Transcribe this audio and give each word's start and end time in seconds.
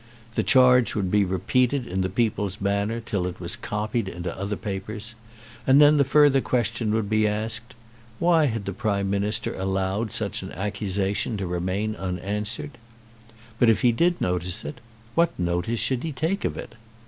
The 0.33 0.41
charge 0.41 0.95
would 0.95 1.11
be 1.11 1.23
repeated 1.23 1.85
in 1.85 2.01
the 2.01 2.09
"People's 2.09 2.55
Banner" 2.55 2.99
till 3.01 3.27
it 3.27 3.39
was 3.39 3.55
copied 3.55 4.07
into 4.09 4.35
other 4.35 4.55
papers; 4.55 5.13
and 5.67 5.79
then 5.79 5.97
the 5.97 6.03
further 6.03 6.41
question 6.41 6.91
would 6.95 7.07
be 7.07 7.27
asked, 7.27 7.75
why 8.17 8.45
had 8.45 8.65
the 8.65 8.73
Prime 8.73 9.11
Minister 9.11 9.53
allowed 9.53 10.11
such 10.11 10.41
an 10.41 10.51
accusation 10.53 11.37
to 11.37 11.45
remain 11.45 11.95
unanswered? 11.95 12.79
But 13.59 13.69
if 13.69 13.81
he 13.81 13.91
did 13.91 14.19
notice 14.19 14.65
it, 14.65 14.81
what 15.13 15.37
notice 15.37 15.79
should 15.79 16.01
he 16.01 16.11
take 16.11 16.45
of 16.45 16.57
it? 16.57 16.73